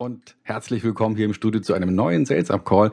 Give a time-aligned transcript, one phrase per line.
[0.00, 2.90] und herzlich willkommen hier im Studio zu einem neuen Sales Up Call.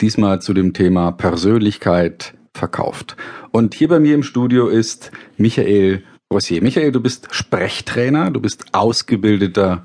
[0.00, 3.16] Diesmal zu dem Thema Persönlichkeit verkauft.
[3.50, 6.62] Und hier bei mir im Studio ist Michael Rossier.
[6.62, 9.84] Michael, du bist Sprechtrainer, du bist ausgebildeter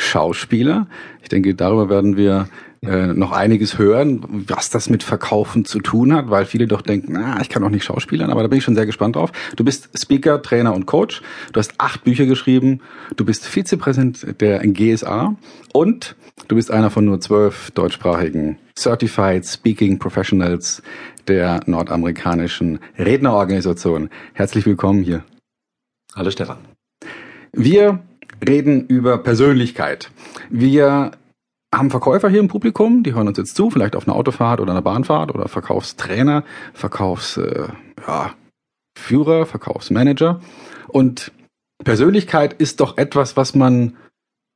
[0.00, 0.86] Schauspieler.
[1.20, 2.48] Ich denke, darüber werden wir
[2.86, 7.12] äh, noch einiges hören, was das mit Verkaufen zu tun hat, weil viele doch denken,
[7.12, 9.32] na, ich kann doch nicht Schauspielern, aber da bin ich schon sehr gespannt drauf.
[9.56, 11.22] Du bist Speaker, Trainer und Coach.
[11.52, 12.80] Du hast acht Bücher geschrieben.
[13.16, 15.36] Du bist Vizepräsident der GSA
[15.72, 16.16] und
[16.48, 20.82] du bist einer von nur zwölf deutschsprachigen Certified Speaking Professionals
[21.28, 24.10] der nordamerikanischen Rednerorganisation.
[24.32, 25.24] Herzlich willkommen hier.
[26.14, 26.58] Hallo Stefan.
[27.52, 28.00] Wir
[28.46, 30.10] reden über Persönlichkeit.
[30.50, 31.12] Wir
[31.78, 34.72] haben Verkäufer hier im Publikum, die hören uns jetzt zu, vielleicht auf einer Autofahrt oder
[34.72, 37.72] einer Bahnfahrt oder Verkaufstrainer, Verkaufsführer,
[38.06, 40.40] äh, ja, Verkaufsmanager.
[40.88, 41.32] Und
[41.82, 43.96] Persönlichkeit ist doch etwas, was man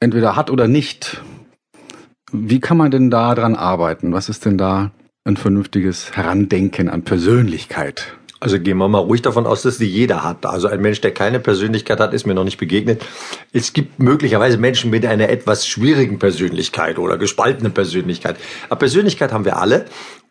[0.00, 1.22] entweder hat oder nicht.
[2.30, 4.12] Wie kann man denn da dran arbeiten?
[4.12, 4.90] Was ist denn da
[5.24, 8.17] ein vernünftiges Herandenken an Persönlichkeit?
[8.40, 10.46] Also gehen wir mal ruhig davon aus, dass die jeder hat.
[10.46, 13.02] Also ein Mensch, der keine Persönlichkeit hat, ist mir noch nicht begegnet.
[13.52, 18.36] Es gibt möglicherweise Menschen mit einer etwas schwierigen Persönlichkeit oder gespaltenen Persönlichkeit.
[18.68, 19.86] Aber Persönlichkeit haben wir alle.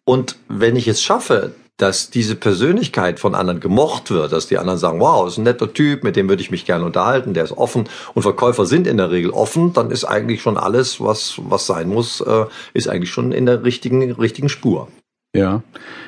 [0.06, 4.80] Und wenn ich es schaffe, dass diese Persönlichkeit von anderen gemocht wird, dass die anderen
[4.80, 7.52] sagen, wow, ist ein netter Typ, mit dem würde ich mich gerne unterhalten, der ist
[7.52, 11.68] offen und Verkäufer sind in der Regel offen, dann ist eigentlich schon alles, was, was
[11.68, 14.88] sein muss, äh, ist eigentlich schon in der richtigen, richtigen Spur.
[15.38, 15.62] Ja,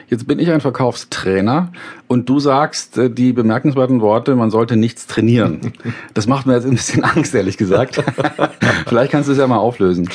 [0.07, 1.71] jetzt bin ich ein Verkaufstrainer
[2.07, 5.73] und du sagst äh, die bemerkenswerten Worte, man sollte nichts trainieren.
[6.15, 8.03] Das macht mir jetzt ein bisschen Angst, ehrlich gesagt.
[8.87, 10.09] Vielleicht kannst du es ja mal auflösen.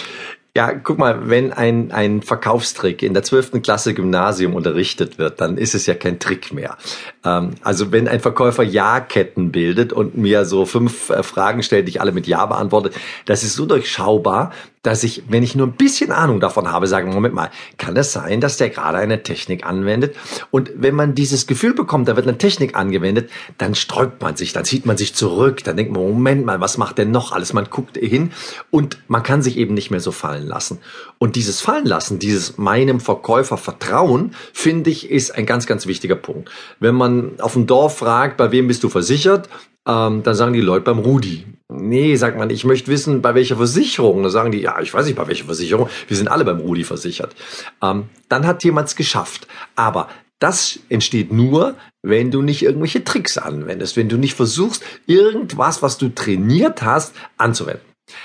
[0.57, 5.59] Ja, guck mal, wenn ein, ein Verkaufstrick in der zwölften Klasse Gymnasium unterrichtet wird, dann
[5.59, 6.77] ist es ja kein Trick mehr.
[7.25, 11.91] Ähm, also wenn ein Verkäufer Ja-Ketten bildet und mir so fünf äh, Fragen stellt, die
[11.91, 12.91] ich alle mit Ja beantworte,
[13.27, 14.53] das ist so durchschaubar,
[14.85, 18.13] dass ich, wenn ich nur ein bisschen Ahnung davon habe, sage, Moment mal, kann es
[18.13, 20.15] sein, dass der gerade eine Technik anwendet?
[20.51, 24.53] Und wenn man dieses Gefühl bekommt, da wird eine Technik angewendet, dann sträubt man sich,
[24.53, 27.55] dann zieht man sich zurück, dann denkt man, Moment mal, was macht denn noch alles?
[27.55, 28.33] Man guckt hin
[28.71, 30.79] und man kann sich eben nicht mehr so fallen lassen.
[31.19, 36.17] Und dieses Fallen lassen, dieses meinem Verkäufer Vertrauen, finde ich, ist ein ganz, ganz wichtiger
[36.17, 36.51] Punkt.
[36.79, 39.49] Wenn man auf dem Dorf fragt, bei wem bist du versichert?
[39.87, 41.47] Ähm, dann sagen die Leute beim Rudi.
[41.89, 44.23] Nee, sagt man, ich möchte wissen, bei welcher Versicherung.
[44.23, 45.89] Dann sagen die, ja, ich weiß nicht, bei welcher Versicherung.
[46.09, 47.35] Wir sind alle beim Rudi versichert.
[47.83, 49.47] Ähm, dann hat jemand's geschafft.
[49.77, 50.09] Aber
[50.39, 55.99] das entsteht nur, wenn du nicht irgendwelche Tricks anwendest, wenn du nicht versuchst, irgendwas, was
[55.99, 57.85] du trainiert hast, anzuwenden.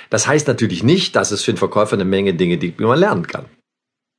[0.09, 2.99] Das heißt natürlich nicht, dass es für den Verkäufer eine Menge Dinge gibt, die man
[2.99, 3.45] lernen kann.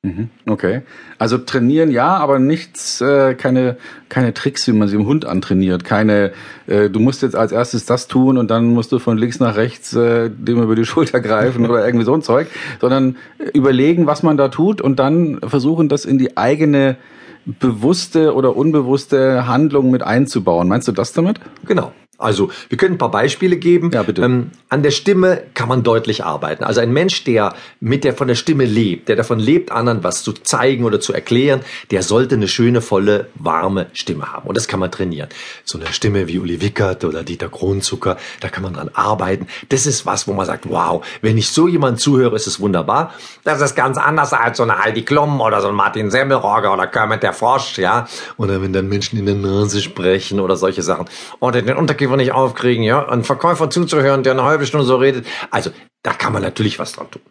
[0.02, 0.80] Mhm, okay.
[1.18, 3.76] Also trainieren ja, aber nichts, äh, keine,
[4.08, 5.84] keine Tricks, wie man sie im Hund antrainiert.
[5.84, 6.32] Keine,
[6.66, 9.56] äh, du musst jetzt als erstes das tun und dann musst du von links nach
[9.56, 12.48] rechts äh, dem über die Schulter greifen oder irgendwie so ein Zeug,
[12.80, 13.16] sondern
[13.52, 16.96] überlegen, was man da tut und dann versuchen, das in die eigene
[17.44, 20.68] bewusste oder unbewusste Handlung mit einzubauen.
[20.68, 21.40] Meinst du das damit?
[21.66, 21.92] Genau.
[22.20, 23.90] Also wir können ein paar Beispiele geben.
[23.92, 24.22] Ja, bitte.
[24.22, 26.64] Ähm, an der Stimme kann man deutlich arbeiten.
[26.64, 30.22] Also ein Mensch, der mit der von der Stimme lebt, der davon lebt, anderen was
[30.22, 31.60] zu zeigen oder zu erklären,
[31.90, 34.48] der sollte eine schöne, volle, warme Stimme haben.
[34.48, 35.28] Und das kann man trainieren.
[35.64, 39.46] So eine Stimme wie Uli Wickert oder Dieter Kronzucker, da kann man dran arbeiten.
[39.70, 43.14] Das ist was, wo man sagt, wow, wenn ich so jemand zuhöre, ist es wunderbar.
[43.44, 46.86] Das ist ganz anders als so eine Heidi Klum oder so ein Martin Semmelrogge oder
[46.86, 48.06] Kermit der Frosch, ja.
[48.36, 51.06] Oder wenn dann Menschen in der Nase sprechen oder solche Sachen.
[51.40, 54.96] Oder den Unterkiefer wir nicht aufkriegen, ja, einen Verkäufer zuzuhören, der eine halbe Stunde so
[54.96, 55.26] redet.
[55.50, 55.70] Also,
[56.02, 57.22] da kann man natürlich was dran tun.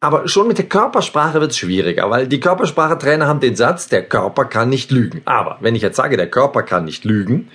[0.00, 4.02] Aber schon mit der Körpersprache wird es schwieriger, weil die Körpersprache-Trainer haben den Satz, der
[4.02, 5.22] Körper kann nicht lügen.
[5.26, 7.50] Aber wenn ich jetzt sage, der Körper kann nicht lügen,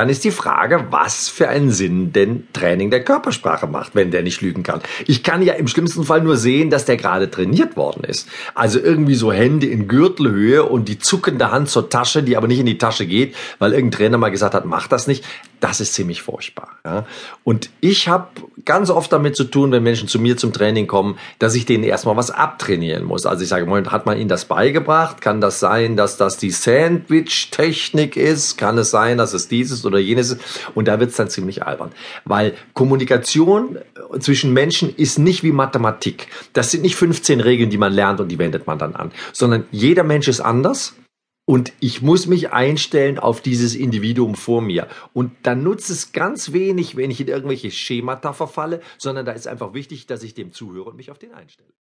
[0.00, 4.22] dann ist die Frage, was für einen Sinn denn Training der Körpersprache macht, wenn der
[4.22, 4.80] nicht lügen kann.
[5.06, 8.26] Ich kann ja im schlimmsten Fall nur sehen, dass der gerade trainiert worden ist.
[8.54, 12.60] Also irgendwie so Hände in Gürtelhöhe und die zuckende Hand zur Tasche, die aber nicht
[12.60, 15.22] in die Tasche geht, weil irgendein Trainer mal gesagt hat, mach das nicht.
[15.60, 16.70] Das ist ziemlich furchtbar.
[16.82, 17.04] Ja?
[17.44, 18.28] Und ich habe
[18.64, 21.84] ganz oft damit zu tun, wenn Menschen zu mir zum Training kommen, dass ich denen
[21.84, 23.26] erstmal was abtrainieren muss.
[23.26, 25.20] Also ich sage, Moment, hat man ihnen das beigebracht?
[25.20, 28.56] Kann das sein, dass das die Sandwich-Technik ist?
[28.56, 30.36] Kann es sein, dass es dieses oder jenes
[30.74, 31.92] Und da wird es dann ziemlich albern.
[32.24, 33.78] Weil Kommunikation
[34.18, 36.28] zwischen Menschen ist nicht wie Mathematik.
[36.52, 39.12] Das sind nicht 15 Regeln, die man lernt und die wendet man dann an.
[39.32, 40.94] Sondern jeder Mensch ist anders.
[41.50, 44.86] Und ich muss mich einstellen auf dieses Individuum vor mir.
[45.12, 49.48] Und dann nutzt es ganz wenig, wenn ich in irgendwelche Schemata verfalle, sondern da ist
[49.48, 51.72] einfach wichtig, dass ich dem zuhöre und mich auf den einstelle.